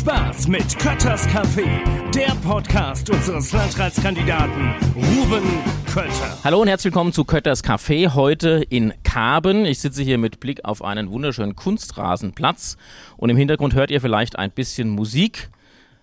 [0.00, 1.66] Spaß mit Kötters Café,
[2.14, 5.42] der Podcast unseres Landratskandidaten Ruben
[5.92, 6.38] Kötter.
[6.42, 9.66] Hallo und herzlich willkommen zu Kötters Café, heute in Karben.
[9.66, 12.78] Ich sitze hier mit Blick auf einen wunderschönen Kunstrasenplatz
[13.18, 15.50] und im Hintergrund hört ihr vielleicht ein bisschen Musik.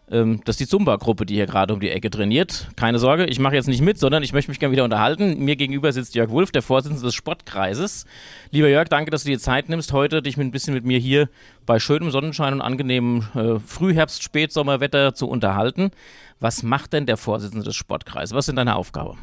[0.10, 2.70] Ähm, das ist die Zumba-Gruppe, die hier gerade um die Ecke trainiert.
[2.76, 5.44] Keine Sorge, ich mache jetzt nicht mit, sondern ich möchte mich gerne wieder unterhalten.
[5.44, 8.06] Mir gegenüber sitzt Jörg Wulff, der Vorsitzende des Sportkreises.
[8.52, 11.30] Lieber Jörg, danke, dass du dir Zeit nimmst, heute dich ein bisschen mit mir hier
[11.66, 15.92] bei schönem Sonnenschein und angenehmem äh, Frühherbst-, Spätsommerwetter zu unterhalten.
[16.40, 18.36] Was macht denn der Vorsitzende des Sportkreises?
[18.36, 19.18] Was sind deine Aufgaben?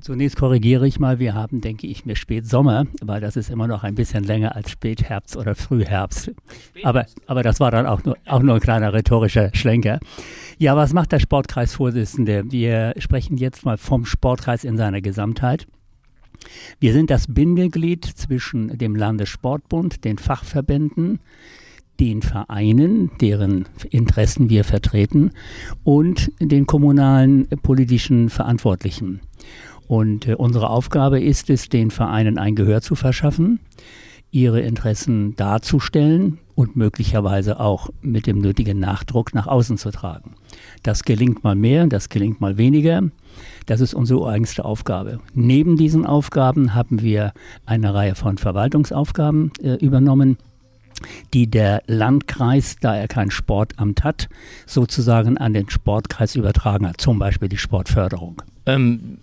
[0.00, 3.82] Zunächst korrigiere ich mal, wir haben, denke ich, mir Spätsommer, weil das ist immer noch
[3.82, 6.32] ein bisschen länger als Spätherbst oder Frühherbst.
[6.82, 9.98] Aber, aber das war dann auch nur, auch nur ein kleiner rhetorischer Schlenker.
[10.56, 12.44] Ja, was macht der Sportkreisvorsitzende?
[12.50, 15.66] Wir sprechen jetzt mal vom Sportkreis in seiner Gesamtheit.
[16.78, 21.18] Wir sind das Bindeglied zwischen dem Landessportbund, den Fachverbänden,
[22.00, 25.32] den Vereinen, deren Interessen wir vertreten,
[25.82, 29.20] und den kommunalen politischen Verantwortlichen.
[29.88, 33.58] Und äh, unsere Aufgabe ist es, den Vereinen ein Gehör zu verschaffen,
[34.30, 40.34] ihre Interessen darzustellen und möglicherweise auch mit dem nötigen Nachdruck nach außen zu tragen.
[40.82, 43.02] Das gelingt mal mehr, das gelingt mal weniger.
[43.66, 45.20] Das ist unsere ureigenste Aufgabe.
[45.32, 47.32] Neben diesen Aufgaben haben wir
[47.64, 50.36] eine Reihe von Verwaltungsaufgaben äh, übernommen
[51.32, 54.28] die der Landkreis, da er kein Sportamt hat,
[54.66, 58.42] sozusagen an den Sportkreis übertragen hat, zum Beispiel die Sportförderung.
[58.66, 59.18] Ähm,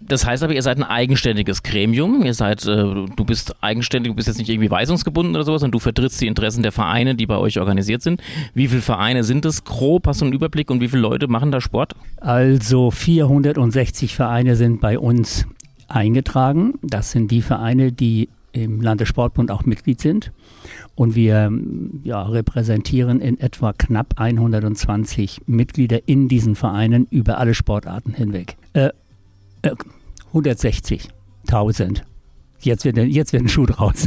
[0.00, 2.22] das heißt aber, ihr seid ein eigenständiges Gremium.
[2.24, 5.72] Ihr seid, äh, du bist eigenständig, du bist jetzt nicht irgendwie weisungsgebunden oder sowas, sondern
[5.72, 8.20] du vertrittst die Interessen der Vereine, die bei euch organisiert sind.
[8.54, 10.06] Wie viele Vereine sind es grob?
[10.06, 11.94] Hast du einen Überblick und wie viele Leute machen da Sport?
[12.18, 15.46] Also 460 Vereine sind bei uns
[15.88, 16.74] eingetragen.
[16.82, 20.32] Das sind die Vereine, die im Landessportbund auch Mitglied sind.
[20.94, 21.52] Und wir
[22.04, 28.56] ja, repräsentieren in etwa knapp 120 Mitglieder in diesen Vereinen über alle Sportarten hinweg.
[28.72, 28.90] Äh,
[30.36, 32.02] 160.000.
[32.60, 34.06] Jetzt wird, jetzt wird ein Schuh draus.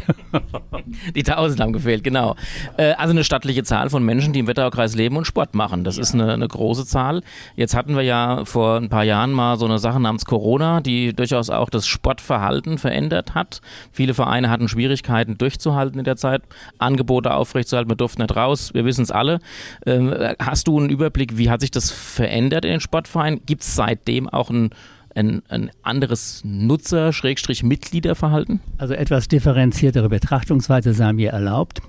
[1.15, 2.35] die 1000 haben gefehlt, genau.
[2.77, 5.83] Äh, also eine stattliche Zahl von Menschen, die im Wetteraukreis leben und Sport machen.
[5.83, 6.01] Das ja.
[6.01, 7.21] ist eine, eine, große Zahl.
[7.55, 11.13] Jetzt hatten wir ja vor ein paar Jahren mal so eine Sache namens Corona, die
[11.13, 13.61] durchaus auch das Sportverhalten verändert hat.
[13.91, 16.41] Viele Vereine hatten Schwierigkeiten durchzuhalten in der Zeit,
[16.79, 19.39] Angebote aufrechtzuerhalten, man durfte nicht raus, wir wissen es alle.
[19.85, 23.41] Ähm, hast du einen Überblick, wie hat sich das verändert in den Sportvereinen?
[23.45, 24.71] Gibt es seitdem auch ein
[25.19, 28.61] ein, ein anderes Nutzer-Mitgliederverhalten?
[28.77, 31.81] Also etwas differenziertere Betrachtungsweise sei mir erlaubt.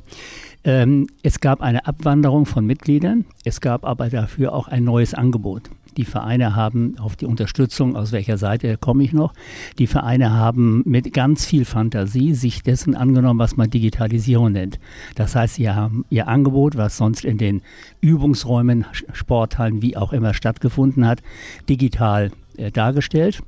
[0.63, 5.71] Ähm, es gab eine Abwanderung von Mitgliedern, es gab aber dafür auch ein neues Angebot.
[5.97, 9.33] Die Vereine haben auf die Unterstützung, aus welcher Seite komme ich noch,
[9.79, 14.79] die Vereine haben mit ganz viel Fantasie sich dessen angenommen, was man Digitalisierung nennt.
[15.15, 17.63] Das heißt, sie haben ihr Angebot, was sonst in den
[18.01, 21.23] Übungsräumen, Sporthallen, wie auch immer stattgefunden hat,
[21.69, 22.31] digital
[22.61, 23.43] äh, dargestellt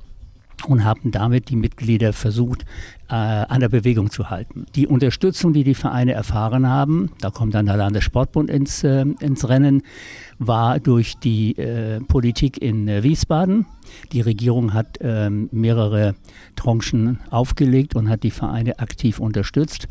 [0.67, 2.65] und haben damit die Mitglieder versucht,
[3.09, 4.65] äh, an der Bewegung zu halten.
[4.75, 9.47] Die Unterstützung, die die Vereine erfahren haben, da kommt dann der Landessportbund ins, äh, ins
[9.47, 9.83] Rennen,
[10.39, 13.65] war durch die äh, Politik in äh, Wiesbaden.
[14.11, 16.15] Die Regierung hat ähm, mehrere
[16.55, 19.87] Tranchen aufgelegt und hat die Vereine aktiv unterstützt.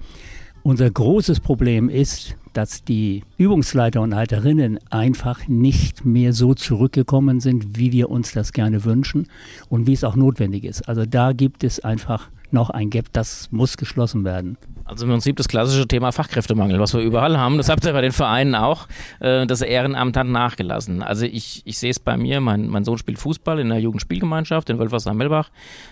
[0.64, 7.76] Unser großes Problem ist, dass die Übungsleiter und Leiterinnen einfach nicht mehr so zurückgekommen sind,
[7.76, 9.26] wie wir uns das gerne wünschen
[9.68, 10.88] und wie es auch notwendig ist.
[10.88, 14.56] Also da gibt es einfach noch ein Gap, das muss geschlossen werden.
[14.84, 17.56] Also im Prinzip das klassische Thema Fachkräftemangel, was wir überall haben.
[17.56, 18.88] Das habt ihr bei den Vereinen auch.
[19.20, 21.02] Äh, das Ehrenamt hat nachgelassen.
[21.02, 24.70] Also ich, ich sehe es bei mir, mein, mein Sohn spielt Fußball in der Jugendspielgemeinschaft
[24.70, 25.50] in Wölfersheim-Melbach.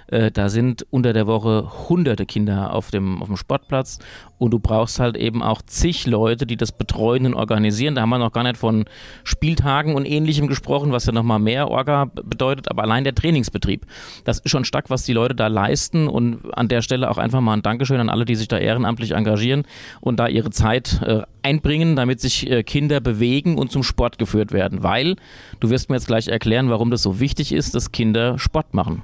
[0.09, 3.99] Äh, da sind unter der Woche hunderte Kinder auf dem, auf dem Sportplatz
[4.39, 7.95] und du brauchst halt eben auch zig Leute, die das betreuen und organisieren.
[7.95, 8.87] Da haben wir noch gar nicht von
[9.23, 13.87] Spieltagen und ähnlichem gesprochen, was ja nochmal mehr Orga bedeutet, aber allein der Trainingsbetrieb.
[14.25, 17.41] Das ist schon stark, was die Leute da leisten und an der Stelle auch einfach
[17.41, 19.65] mal ein Dankeschön an alle, die sich da ehrenamtlich engagieren
[20.01, 24.53] und da ihre Zeit äh, einbringen, damit sich äh, Kinder bewegen und zum Sport geführt
[24.53, 24.83] werden.
[24.83, 25.17] Weil,
[25.61, 29.03] du wirst mir jetzt gleich erklären, warum das so wichtig ist, dass Kinder Sport machen.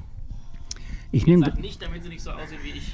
[1.13, 2.93] Ich nehme nicht, damit sie nicht so aussehen wie ich.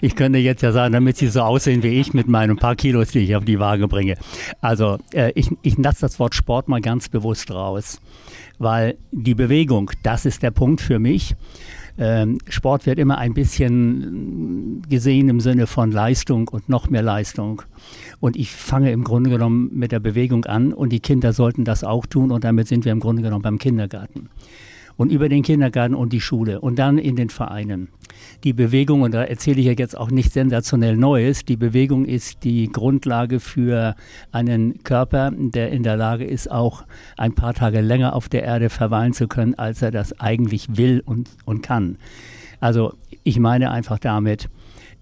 [0.00, 3.10] ich könnte jetzt ja sagen, damit sie so aussehen wie ich mit meinen paar Kilos,
[3.10, 4.16] die ich auf die Waage bringe.
[4.60, 8.00] Also äh, ich, ich lasse das Wort Sport mal ganz bewusst raus,
[8.58, 11.36] weil die Bewegung, das ist der Punkt für mich.
[11.98, 17.62] Ähm, Sport wird immer ein bisschen gesehen im Sinne von Leistung und noch mehr Leistung.
[18.20, 21.84] Und ich fange im Grunde genommen mit der Bewegung an und die Kinder sollten das
[21.84, 24.28] auch tun und damit sind wir im Grunde genommen beim Kindergarten.
[24.96, 27.88] und über den Kindergarten und die Schule und dann in den Vereinen.
[28.44, 32.44] Die Bewegung, und da erzähle ich ja jetzt auch nicht sensationell Neues, die Bewegung ist
[32.44, 33.94] die Grundlage für
[34.32, 36.84] einen Körper, der in der Lage ist, auch
[37.16, 41.02] ein paar Tage länger auf der Erde verweilen zu können, als er das eigentlich will
[41.04, 41.98] und, und kann.
[42.60, 44.48] Also ich meine einfach damit,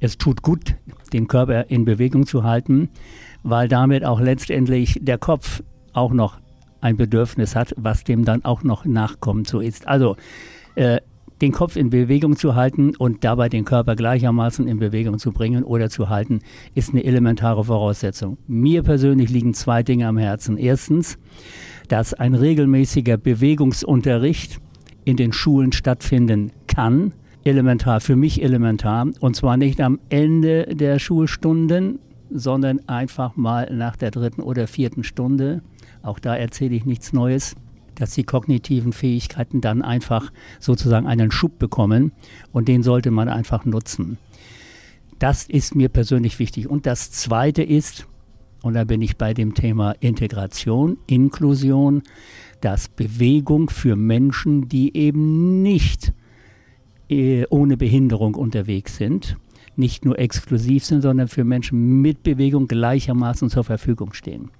[0.00, 0.74] es tut gut,
[1.12, 2.88] den Körper in Bewegung zu halten,
[3.42, 5.62] weil damit auch letztendlich der Kopf
[5.92, 6.38] auch noch
[6.80, 9.48] ein Bedürfnis hat, was dem dann auch noch nachkommt.
[9.48, 9.88] So ist.
[9.88, 10.16] Also
[10.74, 10.98] äh,
[11.40, 15.64] den Kopf in Bewegung zu halten und dabei den Körper gleichermaßen in Bewegung zu bringen
[15.64, 16.40] oder zu halten,
[16.74, 18.38] ist eine elementare Voraussetzung.
[18.46, 20.56] Mir persönlich liegen zwei Dinge am Herzen.
[20.56, 21.18] Erstens,
[21.88, 24.60] dass ein regelmäßiger Bewegungsunterricht
[25.04, 27.12] in den Schulen stattfinden kann.
[27.44, 29.08] Elementar, für mich elementar.
[29.20, 31.98] Und zwar nicht am Ende der Schulstunden,
[32.30, 35.62] sondern einfach mal nach der dritten oder vierten Stunde
[36.04, 37.56] auch da erzähle ich nichts Neues,
[37.94, 42.12] dass die kognitiven Fähigkeiten dann einfach sozusagen einen Schub bekommen
[42.52, 44.18] und den sollte man einfach nutzen.
[45.18, 46.68] Das ist mir persönlich wichtig.
[46.68, 48.06] Und das Zweite ist,
[48.62, 52.02] und da bin ich bei dem Thema Integration, Inklusion,
[52.60, 56.12] dass Bewegung für Menschen, die eben nicht
[57.08, 59.36] äh, ohne Behinderung unterwegs sind,
[59.76, 64.50] nicht nur exklusiv sind, sondern für Menschen mit Bewegung gleichermaßen zur Verfügung stehen.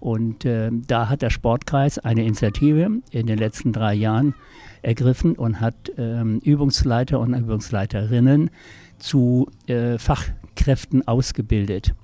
[0.00, 4.34] Und äh, da hat der Sportkreis eine Initiative in den letzten drei Jahren
[4.82, 8.50] ergriffen und hat ähm, Übungsleiter und Übungsleiterinnen
[8.98, 11.94] zu äh, Fachkräften ausgebildet.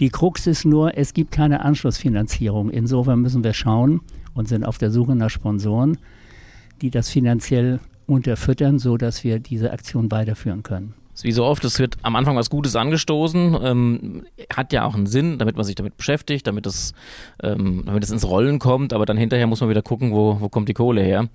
[0.00, 2.70] Die Krux ist nur, es gibt keine Anschlussfinanzierung.
[2.70, 4.00] Insofern müssen wir schauen
[4.34, 5.98] und sind auf der Suche nach Sponsoren,
[6.80, 11.96] die das finanziell unterfüttern, sodass wir diese Aktion weiterführen können wie so oft, es wird
[12.02, 15.96] am Anfang was Gutes angestoßen, ähm, hat ja auch einen Sinn, damit man sich damit
[15.96, 16.94] beschäftigt, damit es,
[17.42, 20.48] ähm, damit es ins Rollen kommt, aber dann hinterher muss man wieder gucken, wo, wo
[20.48, 21.28] kommt die Kohle her.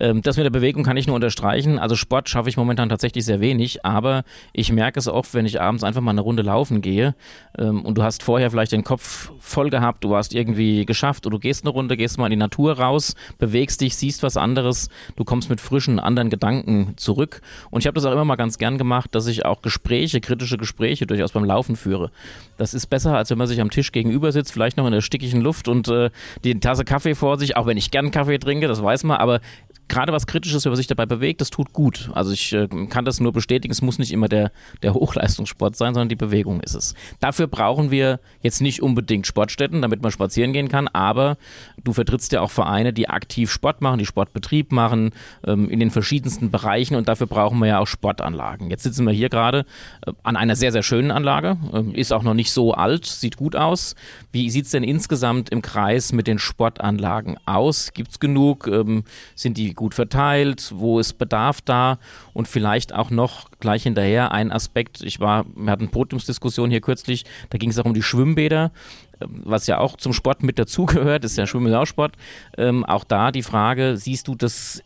[0.00, 1.78] Ähm, das mit der Bewegung kann ich nur unterstreichen.
[1.78, 5.60] Also Sport schaffe ich momentan tatsächlich sehr wenig, aber ich merke es oft, wenn ich
[5.60, 7.14] abends einfach mal eine Runde laufen gehe
[7.58, 11.32] ähm, und du hast vorher vielleicht den Kopf voll gehabt, du hast irgendwie geschafft und
[11.32, 14.88] du gehst eine Runde, gehst mal in die Natur raus, bewegst dich, siehst was anderes,
[15.16, 17.42] du kommst mit frischen, anderen Gedanken zurück.
[17.70, 20.56] Und ich habe das auch immer mal ganz gern gemacht, dass ich auch Gespräche, kritische
[20.56, 22.10] Gespräche durchaus beim Laufen führe.
[22.56, 25.00] Das ist besser, als wenn man sich am Tisch gegenüber sitzt, vielleicht noch in der
[25.00, 26.10] stickigen Luft und äh,
[26.44, 29.40] die Tasse Kaffee vor sich, auch wenn ich gern Kaffee trinke, das weiß man, aber
[29.88, 32.10] gerade was Kritisches, man sich dabei bewegt, das tut gut.
[32.12, 34.52] Also ich äh, kann das nur bestätigen, es muss nicht immer der,
[34.82, 36.94] der Hochleistungssport sein, sondern die Bewegung ist es.
[37.20, 41.36] Dafür brauchen wir jetzt nicht unbedingt Sportstätten, damit man spazieren gehen kann, aber
[41.82, 45.12] du vertrittst ja auch Vereine, die aktiv Sport machen, die Sportbetrieb machen,
[45.46, 48.70] ähm, in den verschiedensten Bereichen und dafür brauchen wir ja auch Sportanlagen.
[48.70, 49.64] Jetzt sitzen wir hier gerade
[50.06, 53.36] äh, an einer sehr, sehr schönen Anlage, äh, ist auch noch nicht so alt, sieht
[53.36, 53.94] gut aus.
[54.32, 57.92] Wie sieht es denn insgesamt im Kreis mit den Sportanlagen aus?
[57.94, 58.66] Gibt es genug?
[58.66, 60.72] Ähm, sind die gut verteilt?
[60.74, 61.98] Wo ist Bedarf da?
[62.34, 65.02] Und vielleicht auch noch gleich hinterher ein Aspekt.
[65.02, 68.72] Ich war, wir hatten Podiumsdiskussion hier kürzlich, da ging es auch um die Schwimmbäder
[69.20, 72.12] ähm, was ja auch zum Sport mit dazugehört, ist ja Schwimmen auch Sport.
[72.56, 74.82] Ähm, auch da die Frage, siehst du das,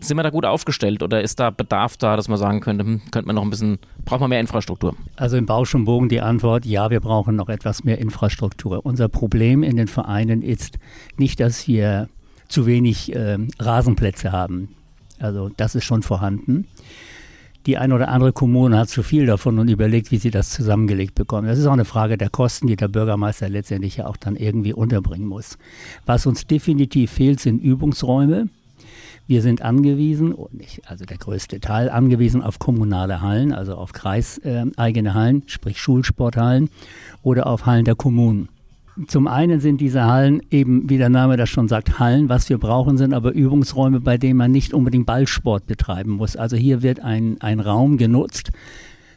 [0.00, 3.02] sind wir da gut aufgestellt oder ist da Bedarf da, dass man sagen könnte, hm,
[3.12, 4.96] könnte man noch ein bisschen, braucht man mehr Infrastruktur?
[5.14, 8.84] Also im Bausch und Bogen die Antwort, ja, wir brauchen noch etwas mehr Infrastruktur.
[8.84, 10.78] Unser Problem in den Vereinen ist
[11.16, 12.08] nicht, dass wir
[12.48, 14.74] zu wenig äh, Rasenplätze haben.
[15.18, 16.66] Also das ist schon vorhanden.
[17.66, 21.14] Die eine oder andere Kommune hat zu viel davon und überlegt, wie sie das zusammengelegt
[21.14, 21.48] bekommen.
[21.48, 24.72] Das ist auch eine Frage der Kosten, die der Bürgermeister letztendlich ja auch dann irgendwie
[24.72, 25.58] unterbringen muss.
[26.06, 28.48] Was uns definitiv fehlt, sind Übungsräume.
[29.26, 30.34] Wir sind angewiesen,
[30.86, 36.70] also der größte Teil angewiesen auf kommunale Hallen, also auf kreiseigene Hallen, sprich Schulsporthallen
[37.22, 38.48] oder auf Hallen der Kommunen.
[39.06, 42.28] Zum einen sind diese Hallen eben, wie der Name das schon sagt, Hallen.
[42.28, 46.36] Was wir brauchen, sind aber Übungsräume, bei denen man nicht unbedingt Ballsport betreiben muss.
[46.36, 48.50] Also hier wird ein, ein Raum genutzt,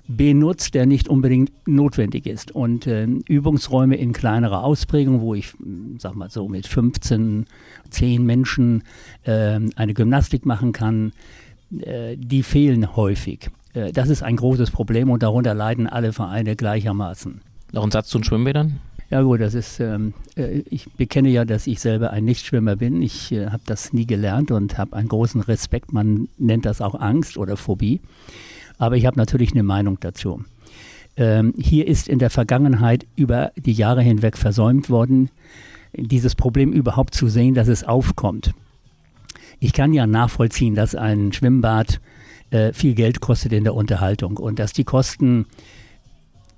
[0.07, 2.51] benutzt, der nicht unbedingt notwendig ist.
[2.51, 5.53] Und äh, Übungsräume in kleinerer Ausprägung, wo ich,
[5.97, 7.47] sag mal so, mit 15,
[7.89, 8.83] 10 Menschen
[9.23, 11.11] äh, eine Gymnastik machen kann,
[11.79, 13.49] äh, die fehlen häufig.
[13.73, 17.41] Äh, das ist ein großes Problem und darunter leiden alle Vereine gleichermaßen.
[17.71, 18.79] Noch ein Satz zu den Schwimmbädern?
[19.11, 23.01] Ja gut, das ist, ähm, äh, ich bekenne ja, dass ich selber ein Nichtschwimmer bin.
[23.01, 25.91] Ich äh, habe das nie gelernt und habe einen großen Respekt.
[25.91, 27.99] Man nennt das auch Angst oder Phobie.
[28.77, 30.45] Aber ich habe natürlich eine Meinung dazu.
[31.17, 35.29] Ähm, hier ist in der Vergangenheit über die Jahre hinweg versäumt worden,
[35.93, 38.53] dieses Problem überhaupt zu sehen, dass es aufkommt.
[39.59, 41.99] Ich kann ja nachvollziehen, dass ein Schwimmbad
[42.51, 45.47] äh, viel Geld kostet in der Unterhaltung und dass die Kosten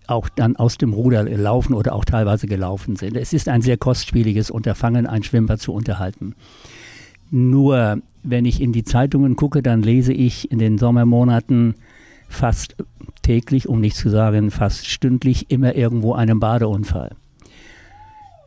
[0.08, 3.16] auch dann aus dem Ruder laufen oder auch teilweise gelaufen sind.
[3.18, 6.36] Es ist ein sehr kostspieliges Unterfangen, ein Schwimmbad zu unterhalten.
[7.32, 11.76] Nur wenn ich in die Zeitungen gucke, dann lese ich in den Sommermonaten
[12.30, 12.76] fast
[13.22, 17.16] täglich, um nicht zu sagen fast stündlich, immer irgendwo einen Badeunfall.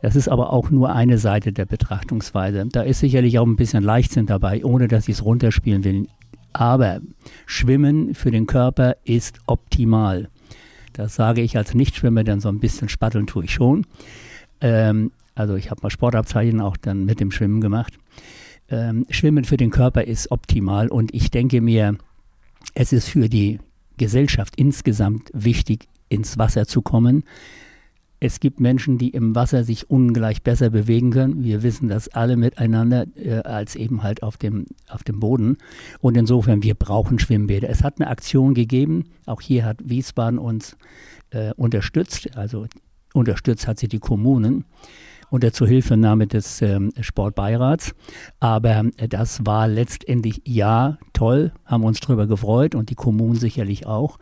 [0.01, 2.65] Das ist aber auch nur eine Seite der Betrachtungsweise.
[2.71, 6.07] Da ist sicherlich auch ein bisschen Leichtsinn dabei, ohne dass ich es runterspielen will.
[6.53, 7.01] Aber
[7.45, 10.29] Schwimmen für den Körper ist optimal.
[10.97, 13.85] Das sage ich als Nichtschwimmer, denn so ein bisschen spatteln tue ich schon.
[14.61, 17.93] Ähm, also ich habe mal Sportabzeichen auch dann mit dem Schwimmen gemacht.
[18.69, 21.95] Ähm, Schwimmen für den Körper ist optimal und ich denke mir,
[22.73, 23.59] es ist für die
[23.97, 27.23] Gesellschaft insgesamt wichtig, ins Wasser zu kommen.
[28.19, 31.43] Es gibt Menschen, die im Wasser sich ungleich besser bewegen können.
[31.43, 35.57] Wir wissen das alle miteinander äh, als eben halt auf dem, auf dem Boden.
[35.99, 37.69] Und insofern, wir brauchen Schwimmbäder.
[37.69, 39.05] Es hat eine Aktion gegeben.
[39.27, 40.77] Auch hier hat Wiesbaden uns
[41.29, 42.35] äh, unterstützt.
[42.35, 42.65] Also
[43.13, 44.65] unterstützt hat sie die Kommunen
[45.29, 47.93] unter Zuhilfenahme des ähm, Sportbeirats.
[48.39, 53.85] Aber äh, das war letztendlich ja toll, haben uns darüber gefreut und die Kommunen sicherlich
[53.85, 54.17] auch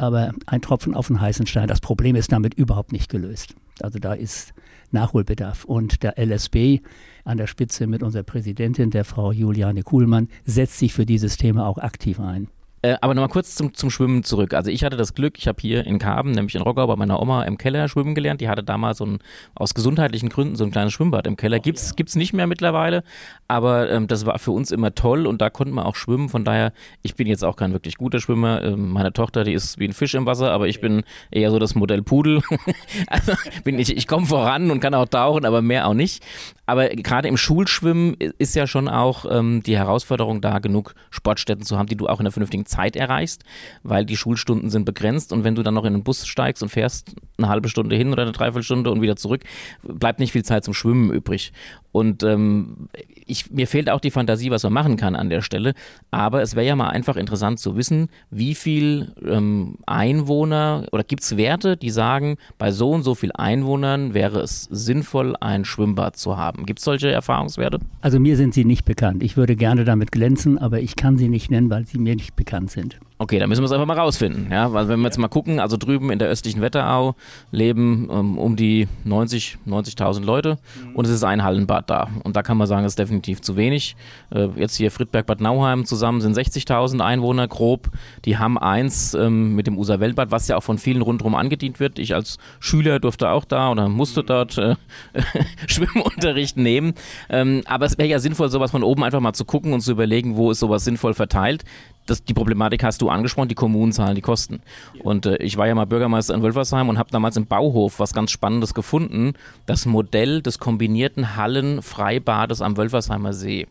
[0.00, 1.68] aber ein Tropfen auf den heißen Stein.
[1.68, 3.54] Das Problem ist damit überhaupt nicht gelöst.
[3.80, 4.52] Also da ist
[4.90, 5.64] Nachholbedarf.
[5.64, 6.80] Und der LSB
[7.24, 11.66] an der Spitze mit unserer Präsidentin, der Frau Juliane Kuhlmann, setzt sich für dieses Thema
[11.66, 12.48] auch aktiv ein.
[12.82, 14.54] Äh, aber nochmal kurz zum, zum Schwimmen zurück.
[14.54, 17.20] Also ich hatte das Glück, ich habe hier in Karben, nämlich in Rockau bei meiner
[17.20, 18.40] Oma im Keller schwimmen gelernt.
[18.40, 19.18] Die hatte damals so ein,
[19.54, 21.58] aus gesundheitlichen Gründen so ein kleines Schwimmbad im Keller.
[21.58, 23.04] Gibt's, gibt's nicht mehr mittlerweile,
[23.48, 26.30] aber ähm, das war für uns immer toll und da konnten wir auch schwimmen.
[26.30, 26.72] Von daher,
[27.02, 28.62] ich bin jetzt auch kein wirklich guter Schwimmer.
[28.62, 31.58] Ähm, meine Tochter, die ist wie ein Fisch im Wasser, aber ich bin eher so
[31.58, 32.40] das Modell Pudel.
[33.08, 33.32] also
[33.62, 36.24] bin ich, ich komme voran und kann auch tauchen, aber mehr auch nicht.
[36.70, 41.76] Aber gerade im Schulschwimmen ist ja schon auch ähm, die Herausforderung da, genug Sportstätten zu
[41.76, 43.42] haben, die du auch in einer vernünftigen Zeit erreichst,
[43.82, 46.68] weil die Schulstunden sind begrenzt und wenn du dann noch in den Bus steigst und
[46.68, 49.42] fährst eine halbe Stunde hin oder eine Dreiviertelstunde und wieder zurück,
[49.82, 51.52] bleibt nicht viel Zeit zum Schwimmen übrig.
[51.92, 52.88] Und ähm,
[53.26, 55.74] ich, mir fehlt auch die Fantasie, was man machen kann an der Stelle.
[56.10, 61.22] Aber es wäre ja mal einfach interessant zu wissen, wie viel ähm, Einwohner oder gibt
[61.22, 66.16] es Werte, die sagen, bei so und so viel Einwohnern wäre es sinnvoll, ein Schwimmbad
[66.16, 66.59] zu haben.
[66.66, 67.78] Gibt es solche Erfahrungswerte?
[68.00, 69.22] Also mir sind sie nicht bekannt.
[69.22, 72.36] Ich würde gerne damit glänzen, aber ich kann sie nicht nennen, weil sie mir nicht
[72.36, 72.98] bekannt sind.
[73.22, 74.50] Okay, dann müssen wir es einfach mal rausfinden.
[74.50, 77.16] Ja, weil wenn wir jetzt mal gucken, also drüben in der östlichen Wetterau
[77.50, 80.96] leben ähm, um die 90, 90.000 Leute mhm.
[80.96, 82.08] und es ist ein Hallenbad da.
[82.24, 83.94] Und da kann man sagen, es ist definitiv zu wenig.
[84.30, 87.90] Äh, jetzt hier Friedberg, Bad Nauheim zusammen sind 60.000 Einwohner grob.
[88.24, 91.78] Die haben eins ähm, mit dem User Weltbad, was ja auch von vielen rundherum angedient
[91.78, 91.98] wird.
[91.98, 94.76] Ich als Schüler durfte auch da oder musste dort äh,
[95.66, 96.94] Schwimmunterricht nehmen.
[97.28, 99.92] Ähm, aber es wäre ja sinnvoll, sowas von oben einfach mal zu gucken und zu
[99.92, 101.64] überlegen, wo ist sowas sinnvoll verteilt
[102.10, 104.60] das, die Problematik hast du angesprochen, die Kommunen zahlen die Kosten.
[105.02, 108.12] Und äh, ich war ja mal Bürgermeister in Wölfersheim und habe damals im Bauhof was
[108.12, 109.34] ganz Spannendes gefunden,
[109.66, 113.66] das Modell des kombinierten Hallen-Freibades am Wölfersheimer See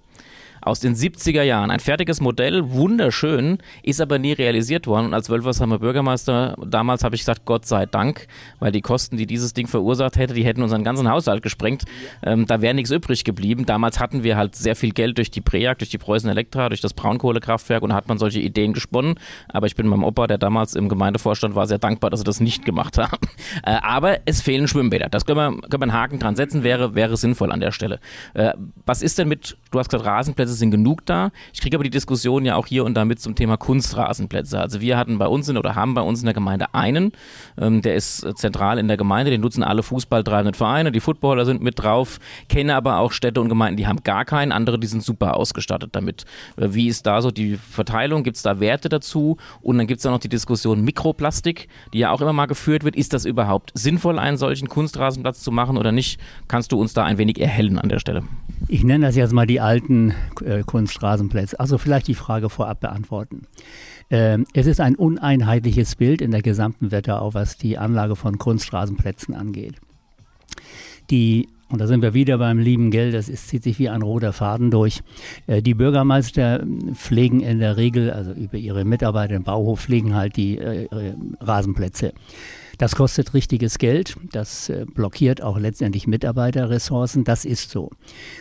[0.61, 1.71] aus den 70er Jahren.
[1.71, 5.07] Ein fertiges Modell, wunderschön, ist aber nie realisiert worden.
[5.07, 8.27] Und als Wölfersheimer Bürgermeister damals habe ich gesagt, Gott sei Dank,
[8.59, 11.83] weil die Kosten, die dieses Ding verursacht hätte, die hätten unseren ganzen Haushalt gesprengt.
[12.23, 13.65] Ähm, da wäre nichts übrig geblieben.
[13.65, 16.81] Damals hatten wir halt sehr viel Geld durch die Prejag, durch die Preußen Elektra, durch
[16.81, 19.15] das Braunkohlekraftwerk und hat man solche Ideen gesponnen.
[19.47, 22.39] Aber ich bin meinem Opa, der damals im Gemeindevorstand war, sehr dankbar, dass sie das
[22.39, 23.17] nicht gemacht haben.
[23.63, 25.09] Äh, aber es fehlen Schwimmbäder.
[25.09, 27.99] Das können wir, können wir einen Haken dran setzen, wäre, wäre sinnvoll an der Stelle.
[28.33, 28.53] Äh,
[28.85, 31.31] was ist denn mit, du hast gesagt, Rasenplätze Rasenplätze sind genug da.
[31.53, 34.59] Ich kriege aber die Diskussion ja auch hier und da mit zum Thema Kunstrasenplätze.
[34.59, 37.11] Also wir hatten bei uns in, oder haben bei uns in der Gemeinde einen,
[37.59, 41.61] ähm, der ist zentral in der Gemeinde, den nutzen alle fußballtreibenden Vereine, die Footballer sind
[41.61, 45.03] mit drauf, kenne aber auch Städte und Gemeinden, die haben gar keinen, andere, die sind
[45.03, 46.25] super ausgestattet damit.
[46.57, 48.23] Äh, wie ist da so die Verteilung?
[48.23, 49.37] Gibt es da Werte dazu?
[49.61, 52.83] Und dann gibt es auch noch die Diskussion Mikroplastik, die ja auch immer mal geführt
[52.83, 52.95] wird.
[52.95, 56.19] Ist das überhaupt sinnvoll, einen solchen Kunstrasenplatz zu machen oder nicht?
[56.47, 58.23] Kannst du uns da ein wenig erhellen an der Stelle?
[58.67, 61.59] Ich nenne das jetzt mal die alten äh, Kunstrasenplätze.
[61.59, 63.43] Also vielleicht die Frage vorab beantworten.
[64.09, 69.35] Ähm, es ist ein uneinheitliches Bild in der gesamten Wetterau, was die Anlage von Kunstrasenplätzen
[69.35, 69.75] angeht.
[71.09, 74.01] Die und da sind wir wieder beim lieben Geld, das ist, zieht sich wie ein
[74.01, 75.01] roter Faden durch.
[75.45, 80.35] Äh, die Bürgermeister pflegen in der Regel, also über ihre Mitarbeiter im Bauhof, pflegen halt
[80.35, 82.13] die äh, äh Rasenplätze.
[82.79, 87.91] Das kostet richtiges Geld, das äh, blockiert auch letztendlich Mitarbeiterressourcen, das ist so.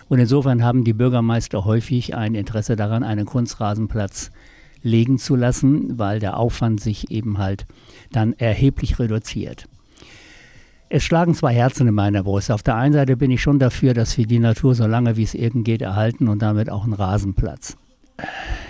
[0.09, 4.30] Und insofern haben die Bürgermeister häufig ein Interesse daran, einen Kunstrasenplatz
[4.80, 7.66] legen zu lassen, weil der Aufwand sich eben halt
[8.12, 9.66] dann erheblich reduziert.
[10.88, 12.52] Es schlagen zwei Herzen in meiner Brust.
[12.52, 15.25] Auf der einen Seite bin ich schon dafür, dass wir die Natur so lange wie
[15.25, 17.76] es irgend geht erhalten und damit auch einen Rasenplatz.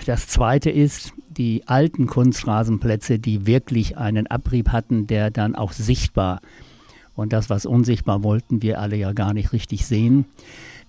[0.07, 6.41] Das zweite ist, die alten Kunstrasenplätze, die wirklich einen Abrieb hatten, der dann auch sichtbar
[7.15, 10.25] und das, was unsichtbar wollten wir alle ja gar nicht richtig sehen.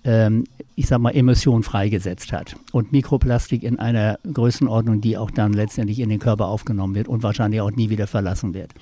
[0.04, 0.44] ähm,
[0.76, 2.56] ich sag mal, Emissionen freigesetzt hat.
[2.72, 7.22] Und Mikroplastik in einer Größenordnung, die auch dann letztendlich in den Körper aufgenommen wird und
[7.22, 8.72] wahrscheinlich auch nie wieder verlassen wird.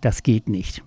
[0.00, 0.82] Das geht nicht.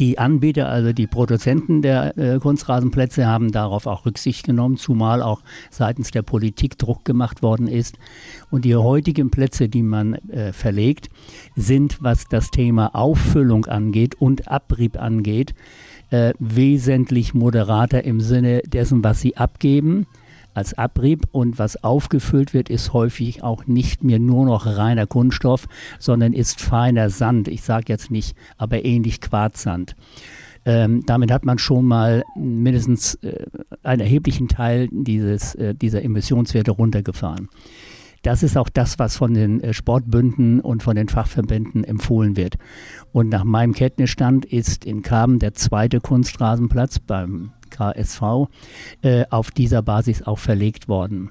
[0.00, 5.42] Die Anbieter, also die Produzenten der äh, Kunstrasenplätze, haben darauf auch Rücksicht genommen, zumal auch
[5.70, 7.98] seitens der Politik Druck gemacht worden ist.
[8.50, 11.10] Und die heutigen Plätze, die man äh, verlegt,
[11.54, 15.54] sind, was das Thema Auffüllung angeht und Abrieb angeht,
[16.08, 20.06] äh, wesentlich moderater im Sinne dessen, was sie abgeben
[20.54, 25.66] als Abrieb und was aufgefüllt wird, ist häufig auch nicht mehr nur noch reiner Kunststoff,
[25.98, 27.48] sondern ist feiner Sand.
[27.48, 29.96] Ich sage jetzt nicht, aber ähnlich Quarzsand.
[30.66, 33.46] Ähm, damit hat man schon mal mindestens äh,
[33.82, 37.48] einen erheblichen Teil dieses, äh, dieser Emissionswerte runtergefahren.
[38.22, 42.56] Das ist auch das, was von den äh, Sportbünden und von den Fachverbänden empfohlen wird.
[43.12, 48.48] Und nach meinem Kenntnisstand ist in Kaben der zweite Kunstrasenplatz beim KSV
[49.02, 51.30] äh, auf dieser Basis auch verlegt worden.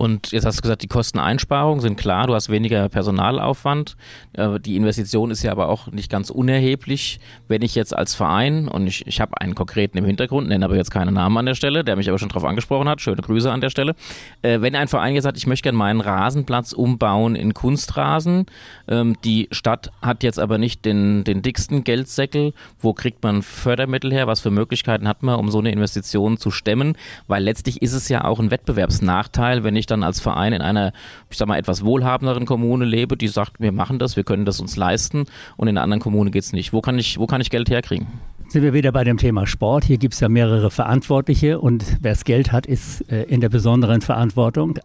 [0.00, 3.98] Und jetzt hast du gesagt, die Kosteneinsparungen sind klar, du hast weniger Personalaufwand.
[4.32, 7.20] Äh, die Investition ist ja aber auch nicht ganz unerheblich.
[7.48, 10.76] Wenn ich jetzt als Verein, und ich, ich habe einen konkreten im Hintergrund, nenne aber
[10.76, 13.52] jetzt keinen Namen an der Stelle, der mich aber schon darauf angesprochen hat, schöne Grüße
[13.52, 13.94] an der Stelle.
[14.40, 18.46] Äh, wenn ein Verein jetzt sagt, ich möchte gerne meinen Rasenplatz umbauen in Kunstrasen,
[18.88, 24.10] ähm, die Stadt hat jetzt aber nicht den, den dicksten Geldsäckel, wo kriegt man Fördermittel
[24.10, 27.92] her, was für Möglichkeiten hat man, um so eine Investition zu stemmen, weil letztlich ist
[27.92, 30.92] es ja auch ein Wettbewerbsnachteil, wenn ich dann als Verein in einer,
[31.30, 34.60] ich sag mal, etwas wohlhabenderen Kommune lebe, die sagt, wir machen das, wir können das
[34.60, 35.24] uns leisten
[35.56, 36.72] und in einer anderen Kommune geht es nicht.
[36.72, 38.06] Wo kann ich, wo kann ich Geld herkriegen?
[38.48, 39.84] Sind wir wieder bei dem Thema Sport.
[39.84, 43.48] Hier gibt es ja mehrere Verantwortliche und wer das Geld hat, ist äh, in der
[43.48, 44.78] besonderen Verantwortung.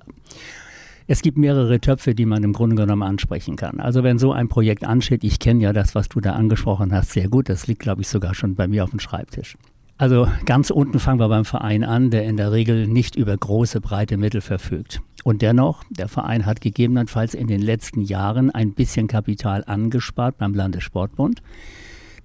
[1.08, 3.80] Es gibt mehrere Töpfe, die man im Grunde genommen ansprechen kann.
[3.80, 7.12] Also wenn so ein Projekt ansteht, ich kenne ja das, was du da angesprochen hast,
[7.12, 7.48] sehr gut.
[7.48, 9.56] Das liegt, glaube ich, sogar schon bei mir auf dem Schreibtisch.
[9.98, 13.80] Also ganz unten fangen wir beim Verein an, der in der Regel nicht über große,
[13.80, 15.02] breite Mittel verfügt.
[15.24, 20.54] Und dennoch, der Verein hat gegebenenfalls in den letzten Jahren ein bisschen Kapital angespart beim
[20.54, 21.42] Landessportbund.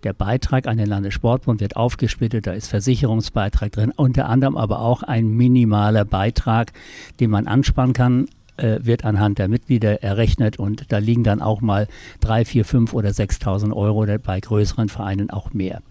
[0.03, 5.03] Der Beitrag an den Landessportbund wird aufgesplittet, da ist Versicherungsbeitrag drin, unter anderem aber auch
[5.05, 6.73] ein minimaler Beitrag,
[7.21, 11.61] den man ansparen kann, äh, wird anhand der Mitglieder errechnet und da liegen dann auch
[11.61, 11.87] mal
[12.21, 15.83] drei, vier, fünf oder 6.000 Euro oder bei größeren Vereinen auch mehr.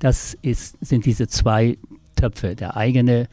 [0.00, 1.76] Das ist, sind diese zwei
[2.16, 3.28] Töpfe, der eigene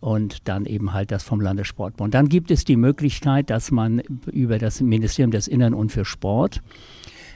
[0.00, 2.14] und dann eben halt das vom Landessportbund.
[2.14, 4.00] Dann gibt es die Möglichkeit, dass man
[4.32, 6.62] über das Ministerium des Innern und für Sport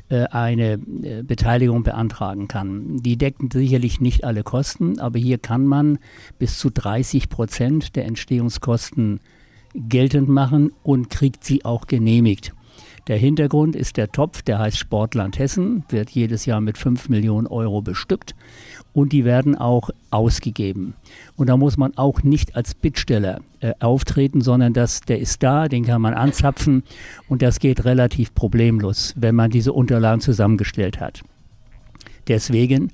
[0.08, 0.72] äh, eine
[1.02, 2.96] äh, Beteiligung beantragen kann.
[2.98, 5.98] Die decken sicherlich nicht alle Kosten, aber hier kann man
[6.38, 9.20] bis zu 30 Prozent der Entstehungskosten
[9.74, 12.54] geltend machen und kriegt sie auch genehmigt.
[13.06, 17.46] Der Hintergrund ist der Topf, der heißt Sportland Hessen, wird jedes Jahr mit 5 Millionen
[17.46, 18.34] Euro bestückt
[18.94, 20.94] und die werden auch ausgegeben.
[21.36, 25.68] Und da muss man auch nicht als Bittsteller äh, auftreten, sondern das, der ist da,
[25.68, 26.82] den kann man anzapfen
[27.28, 31.20] und das geht relativ problemlos, wenn man diese Unterlagen zusammengestellt hat.
[32.26, 32.90] Deswegen,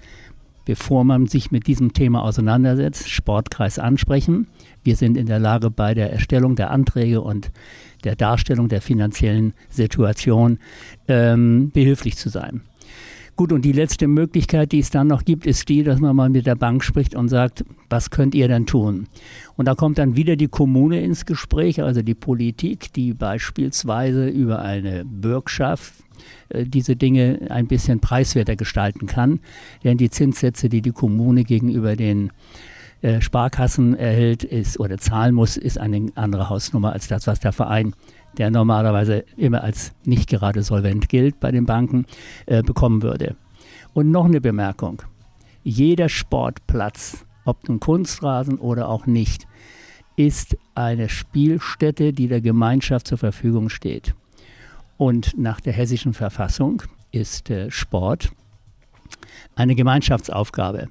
[0.65, 4.49] bevor man sich mit diesem Thema auseinandersetzt, Sportkreis ansprechen.
[4.83, 7.53] Wir sind in der Lage, bei der Erstellung der Anträge und
[8.01, 10.59] der Darstellung der finanziellen Situation
[11.09, 12.63] ähm, behilflich zu sein.
[13.41, 16.29] Gut, und die letzte Möglichkeit, die es dann noch gibt, ist die, dass man mal
[16.29, 19.07] mit der Bank spricht und sagt, was könnt ihr denn tun?
[19.57, 24.59] Und da kommt dann wieder die Kommune ins Gespräch, also die Politik, die beispielsweise über
[24.61, 25.95] eine Bürgschaft
[26.51, 29.41] äh, diese Dinge ein bisschen preiswerter gestalten kann.
[29.85, 32.33] Denn die Zinssätze, die die Kommune gegenüber den
[33.03, 37.53] äh, Sparkassen erhält ist oder zahlen muss, ist eine andere Hausnummer als das, was der
[37.53, 37.95] Verein,
[38.37, 42.07] der normalerweise immer als nicht gerade solvent gilt bei den Banken,
[42.47, 43.37] äh, bekommen würde.
[43.95, 45.03] Und noch eine Bemerkung.
[45.63, 49.47] Jeder Sportplatz, ob nun Kunstrasen oder auch nicht,
[50.17, 54.15] ist eine Spielstätte, die der Gemeinschaft zur Verfügung steht.
[54.99, 58.31] Und nach der hessischen Verfassung ist äh, Sport
[59.55, 60.89] eine Gemeinschaftsaufgabe.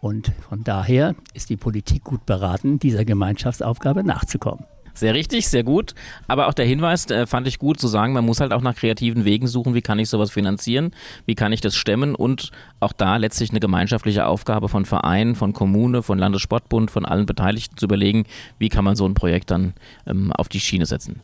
[0.00, 4.64] Und von daher ist die Politik gut beraten, dieser Gemeinschaftsaufgabe nachzukommen.
[4.94, 5.94] Sehr richtig, sehr gut.
[6.26, 8.74] Aber auch der Hinweis äh, fand ich gut zu sagen, man muss halt auch nach
[8.74, 10.90] kreativen Wegen suchen, wie kann ich sowas finanzieren,
[11.26, 15.52] wie kann ich das stemmen und auch da letztlich eine gemeinschaftliche Aufgabe von Vereinen, von
[15.52, 18.24] Kommune, von Landessportbund, von allen Beteiligten zu überlegen,
[18.58, 19.74] wie kann man so ein Projekt dann
[20.06, 21.20] ähm, auf die Schiene setzen.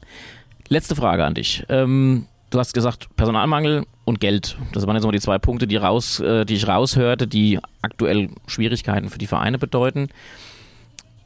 [0.69, 1.65] Letzte Frage an dich.
[1.69, 4.57] Ähm, du hast gesagt, Personalmangel und Geld.
[4.73, 8.31] Das waren jetzt mal die zwei Punkte, die, raus, äh, die ich raushörte, die aktuell
[8.47, 10.09] Schwierigkeiten für die Vereine bedeuten.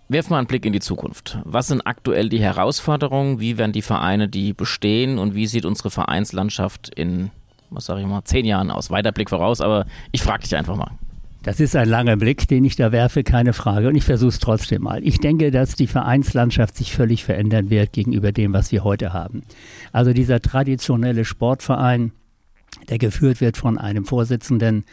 [0.09, 1.39] Werf mal einen Blick in die Zukunft.
[1.45, 3.39] Was sind aktuell die Herausforderungen?
[3.39, 5.19] Wie werden die Vereine die bestehen?
[5.19, 7.31] Und wie sieht unsere Vereinslandschaft in,
[7.71, 8.91] was sage ich mal, zehn Jahren aus?
[8.91, 10.91] Weiter Blick voraus, aber ich frage dich einfach mal.
[11.43, 13.89] Das ist ein langer Blick, den ich da werfe, keine Frage.
[13.89, 15.03] Und ich versuche es trotzdem mal.
[15.03, 19.43] Ich denke, dass die Vereinslandschaft sich völlig verändern wird gegenüber dem, was wir heute haben.
[19.91, 22.13] Also dieser traditionelle Sportverein,
[22.91, 24.85] der geführt wird von einem Vorsitzenden,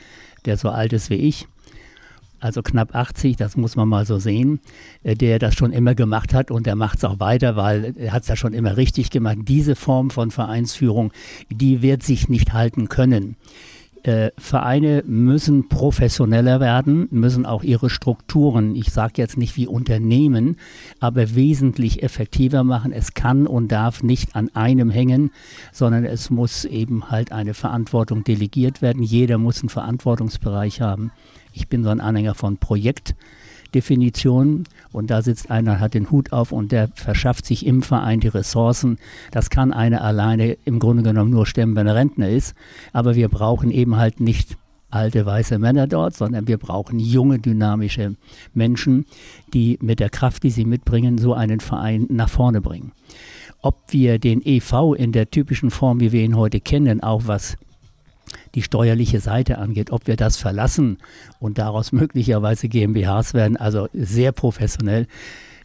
[0.45, 1.47] der so alt ist wie ich,
[2.39, 4.59] also knapp 80, das muss man mal so sehen,
[5.03, 8.13] äh, der das schon immer gemacht hat und der macht es auch weiter, weil er
[8.13, 9.37] hat es ja schon immer richtig gemacht.
[9.41, 11.11] Diese Form von Vereinsführung,
[11.49, 13.35] die wird sich nicht halten können.
[14.07, 20.55] Äh, Vereine müssen professioneller werden, müssen auch ihre Strukturen, ich sage jetzt nicht wie Unternehmen,
[21.01, 22.93] aber wesentlich effektiver machen.
[22.93, 25.31] Es kann und darf nicht an einem hängen,
[25.73, 29.03] sondern es muss eben halt eine Verantwortung delegiert werden.
[29.03, 31.11] Jeder muss einen Verantwortungsbereich haben.
[31.51, 32.55] Ich bin so ein Anhänger von
[33.67, 38.19] Projektdefinitionen und da sitzt einer, hat den Hut auf und der verschafft sich im Verein
[38.19, 38.97] die Ressourcen.
[39.31, 42.55] Das kann einer alleine im Grunde genommen nur stemmen, wenn er Rentner ist.
[42.93, 44.57] Aber wir brauchen eben halt nicht
[44.89, 48.15] alte weiße Männer dort, sondern wir brauchen junge, dynamische
[48.53, 49.05] Menschen,
[49.53, 52.93] die mit der Kraft, die sie mitbringen, so einen Verein nach vorne bringen.
[53.61, 57.57] Ob wir den EV in der typischen Form, wie wir ihn heute kennen, auch was
[58.55, 60.97] die steuerliche Seite angeht, ob wir das verlassen
[61.39, 65.07] und daraus möglicherweise GmbHs werden, also sehr professionell.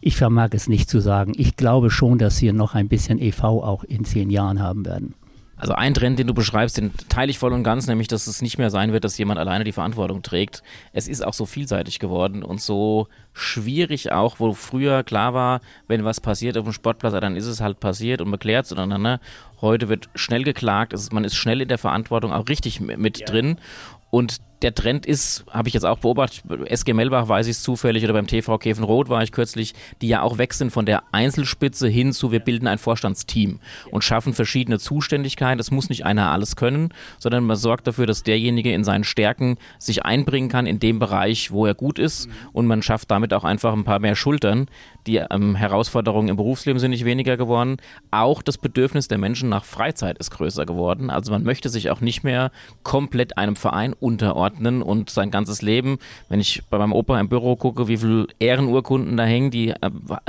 [0.01, 1.31] Ich vermag es nicht zu sagen.
[1.37, 5.15] Ich glaube schon, dass wir noch ein bisschen EV auch in zehn Jahren haben werden.
[5.55, 8.41] Also ein Trend, den du beschreibst, den teile ich voll und ganz, nämlich, dass es
[8.41, 10.63] nicht mehr sein wird, dass jemand alleine die Verantwortung trägt.
[10.93, 16.03] Es ist auch so vielseitig geworden und so schwierig auch, wo früher klar war, wenn
[16.05, 19.19] was passiert auf dem Sportplatz, dann ist es halt passiert und man klärt es untereinander.
[19.61, 23.25] Heute wird schnell geklagt, man ist schnell in der Verantwortung auch richtig mit ja.
[23.25, 23.57] drin
[24.09, 28.03] und der Trend ist, habe ich jetzt auch beobachtet, SG Melbach weiß ich es zufällig
[28.03, 31.87] oder beim TV Käfenrot war ich kürzlich, die ja auch weg sind von der Einzelspitze
[31.87, 33.59] hin zu, wir bilden ein Vorstandsteam
[33.91, 35.59] und schaffen verschiedene Zuständigkeiten.
[35.59, 39.57] Es muss nicht einer alles können, sondern man sorgt dafür, dass derjenige in seinen Stärken
[39.79, 43.43] sich einbringen kann in dem Bereich, wo er gut ist und man schafft damit auch
[43.43, 44.67] einfach ein paar mehr Schultern.
[45.05, 47.77] Die ähm, Herausforderungen im Berufsleben sind nicht weniger geworden.
[48.11, 51.09] Auch das Bedürfnis der Menschen nach Freizeit ist größer geworden.
[51.09, 52.51] Also man möchte sich auch nicht mehr
[52.83, 55.97] komplett einem Verein unterordnen einordnen und sein ganzes Leben.
[56.29, 59.75] Wenn ich bei meinem Opa im Büro gucke, wie viele Ehrenurkunden da hängen, die äh,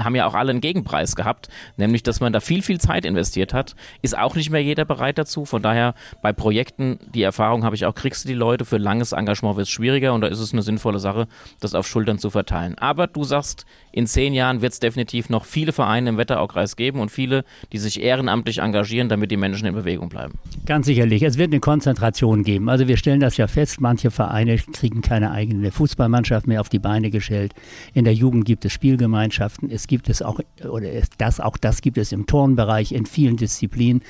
[0.00, 3.54] haben ja auch alle einen Gegenpreis gehabt, nämlich dass man da viel, viel Zeit investiert
[3.54, 5.44] hat, ist auch nicht mehr jeder bereit dazu.
[5.44, 9.12] Von daher bei Projekten, die Erfahrung habe ich auch, kriegst du die Leute, für langes
[9.12, 11.26] Engagement wird es schwieriger und da ist es eine sinnvolle Sache,
[11.60, 12.76] das auf Schultern zu verteilen.
[12.78, 17.00] Aber du sagst, in zehn Jahren wird es definitiv noch viele Vereine im Wetteraukreis geben
[17.00, 20.34] und viele, die sich ehrenamtlich engagieren, damit die Menschen in Bewegung bleiben.
[20.66, 21.22] Ganz sicherlich.
[21.22, 22.68] Es wird eine Konzentration geben.
[22.68, 26.78] Also wir stellen das ja fest, manche Vereine kriegen keine eigene Fußballmannschaft mehr auf die
[26.78, 27.54] Beine gestellt.
[27.92, 29.70] In der Jugend gibt es Spielgemeinschaften.
[29.70, 30.88] Es gibt es auch, oder
[31.18, 34.02] das, auch das gibt es im Turnbereich in vielen Disziplinen.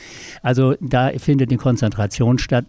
[0.43, 2.67] Also da findet eine Konzentration statt.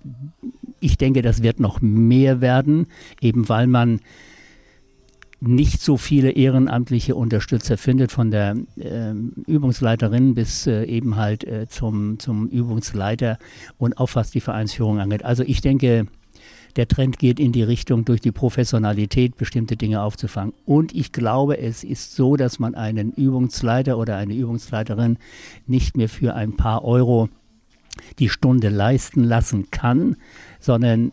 [0.80, 2.88] Ich denke, das wird noch mehr werden,
[3.22, 4.00] eben weil man
[5.42, 9.12] nicht so viele ehrenamtliche Unterstützer findet, von der äh,
[9.48, 13.38] Übungsleiterin bis äh, eben halt äh, zum, zum Übungsleiter
[13.78, 15.24] und auch was die Vereinsführung angeht.
[15.24, 16.08] Also ich denke,
[16.76, 20.54] der Trend geht in die Richtung, durch die Professionalität bestimmte Dinge aufzufangen.
[20.66, 25.18] Und ich glaube, es ist so, dass man einen Übungsleiter oder eine Übungsleiterin
[25.68, 27.30] nicht mehr für ein paar Euro
[28.20, 30.18] die Stunde leisten lassen kann,
[30.60, 31.12] sondern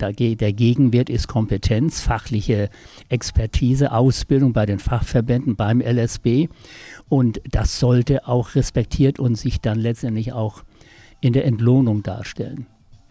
[0.00, 2.70] der Gegenwert ist Kompetenz, fachliche
[3.10, 6.48] Expertise, Ausbildung bei den Fachverbänden, beim LSB.
[7.10, 10.64] Und das sollte auch respektiert und sich dann letztendlich auch
[11.20, 12.66] in der Entlohnung darstellen.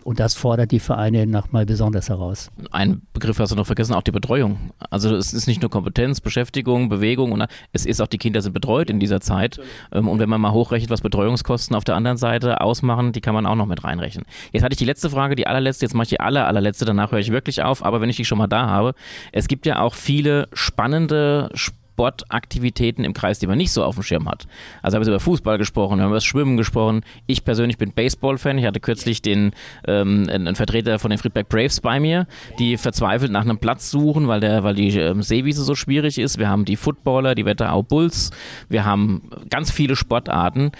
[0.09, 2.49] Und das fordert die Vereine nochmal besonders heraus.
[2.71, 4.71] Ein Begriff hast du noch vergessen, auch die Betreuung.
[4.89, 8.53] Also es ist nicht nur Kompetenz, Beschäftigung, Bewegung, und es ist auch, die Kinder sind
[8.53, 9.59] betreut in dieser Zeit.
[9.91, 13.35] Ähm, und wenn man mal hochrechnet, was Betreuungskosten auf der anderen Seite ausmachen, die kann
[13.35, 14.25] man auch noch mit reinrechnen.
[14.51, 17.11] Jetzt hatte ich die letzte Frage, die allerletzte, jetzt mache ich die aller, allerletzte, danach
[17.11, 17.85] höre ich wirklich auf.
[17.85, 18.95] Aber wenn ich die schon mal da habe,
[19.31, 21.51] es gibt ja auch viele spannende
[21.99, 24.47] Sportaktivitäten im Kreis, die man nicht so auf dem Schirm hat.
[24.81, 27.01] Also habe ich über Fußball gesprochen, wir haben über das Schwimmen gesprochen.
[27.27, 28.57] Ich persönlich bin Baseball-Fan.
[28.57, 29.51] Ich hatte kürzlich den
[29.85, 32.25] ähm, einen Vertreter von den Friedberg Braves bei mir,
[32.57, 36.37] die verzweifelt nach einem Platz suchen, weil der, weil die ähm, Seewiese so schwierig ist.
[36.37, 38.31] Wir haben die Footballer, die Wetterau Bulls.
[38.69, 40.71] Wir haben ganz viele Sportarten.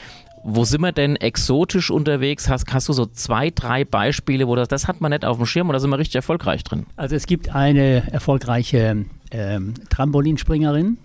[0.46, 2.48] Wo sind wir denn exotisch unterwegs?
[2.48, 5.46] Hast, hast du so zwei, drei Beispiele, wo das, das hat man nicht auf dem
[5.46, 6.86] Schirm oder sind wir richtig erfolgreich drin?
[6.96, 10.98] Also es gibt eine erfolgreiche ähm, Trampolinspringerin,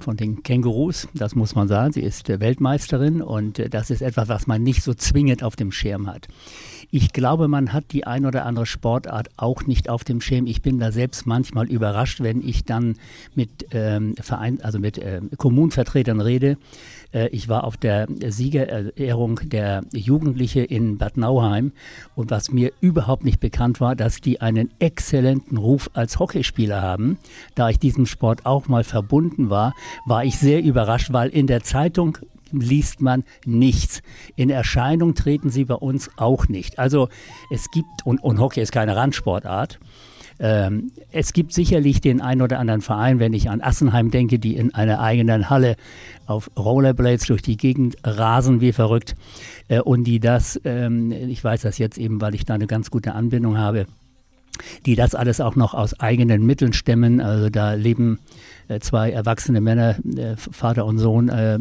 [0.00, 1.92] von den Kängurus, das muss man sagen.
[1.92, 5.56] Sie ist äh, Weltmeisterin und äh, das ist etwas, was man nicht so zwingend auf
[5.56, 6.28] dem Schirm hat.
[6.90, 10.46] Ich glaube, man hat die ein oder andere Sportart auch nicht auf dem Schirm.
[10.46, 12.96] Ich bin da selbst manchmal überrascht, wenn ich dann
[13.34, 16.56] mit ähm, Verein, also mit äh, Kommunenvertretern rede.
[17.12, 21.72] Äh, ich war auf der Siegerehrung der Jugendliche in Bad Nauheim
[22.14, 27.18] und was mir überhaupt nicht bekannt war, dass die einen exzellenten Ruf als Hockeyspieler haben.
[27.54, 29.74] Da ich diesem Sport auch mal verbunden war,
[30.06, 32.18] war ich sehr überrascht, weil in der Zeitung
[32.50, 34.02] liest man nichts.
[34.36, 36.78] In Erscheinung treten sie bei uns auch nicht.
[36.78, 37.08] Also
[37.50, 39.78] es gibt, und, und Hockey ist keine Randsportart,
[40.40, 44.56] ähm, es gibt sicherlich den einen oder anderen Verein, wenn ich an Assenheim denke, die
[44.56, 45.76] in einer eigenen Halle
[46.26, 49.16] auf Rollerblades durch die Gegend rasen wie verrückt
[49.68, 52.90] äh, und die das, ähm, ich weiß das jetzt eben, weil ich da eine ganz
[52.90, 53.86] gute Anbindung habe,
[54.86, 57.20] die das alles auch noch aus eigenen Mitteln stemmen.
[57.20, 58.18] Also da leben
[58.68, 61.58] äh, zwei erwachsene Männer, äh, Vater und Sohn, äh,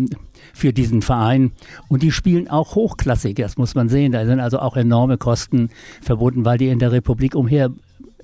[0.53, 1.51] für diesen Verein.
[1.87, 4.11] Und die spielen auch hochklassig, das muss man sehen.
[4.11, 5.69] Da sind also auch enorme Kosten
[6.01, 7.71] verbunden, weil die in der Republik umher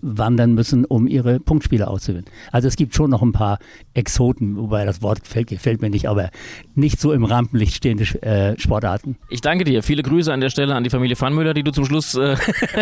[0.04, 2.26] wandern müssen, um ihre Punktspiele auszuwählen.
[2.52, 3.58] Also es gibt schon noch ein paar
[3.94, 6.30] Exoten, wobei das Wort gefällt, gefällt mir nicht, aber
[6.76, 9.16] nicht so im Rampenlicht stehende äh, Sportarten.
[9.30, 9.82] Ich danke dir.
[9.82, 12.36] Viele Grüße an der Stelle an die Familie Pfannmüller, die du zum Schluss äh,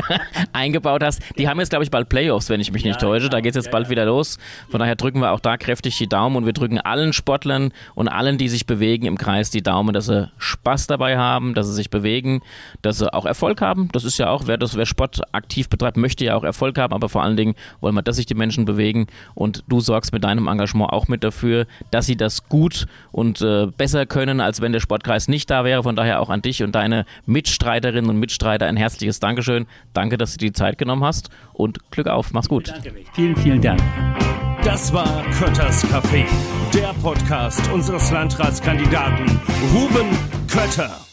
[0.54, 1.22] eingebaut hast.
[1.38, 3.30] Die haben jetzt, glaube ich, bald Playoffs, wenn ich mich nicht ja, täusche.
[3.30, 3.92] Da geht es jetzt ja, bald ja.
[3.92, 4.40] wieder los.
[4.70, 8.08] Von daher drücken wir auch da kräftig die Daumen und wir drücken allen Sportlern und
[8.08, 11.74] allen, die sich bewegen im Kreis, die Daumen, dass sie Spaß dabei haben, dass sie
[11.74, 12.42] sich bewegen,
[12.82, 13.90] dass sie auch Erfolg haben.
[13.92, 16.94] Das ist ja auch, wer, das, wer Sport aktiv betreibt, möchte ja auch Erfolg haben,
[16.94, 20.24] aber vor allen Dingen wollen wir, dass sich die Menschen bewegen und du sorgst mit
[20.24, 24.72] deinem Engagement auch mit dafür, dass sie das gut und äh, besser können, als wenn
[24.72, 25.84] der Sportkreis nicht da wäre.
[25.84, 29.68] Von daher auch an dich und deine Mitstreiterinnen und Mitstreiter ein herzliches Dankeschön.
[29.94, 32.34] Danke, dass du die Zeit genommen hast und Glück auf.
[32.34, 32.74] Mach's gut.
[33.14, 33.82] Vielen, vielen Dank.
[34.64, 36.26] Das war Kötters Café,
[36.74, 39.26] der Podcast unseres Landratskandidaten
[39.74, 40.08] Ruben
[40.48, 41.11] Kötter.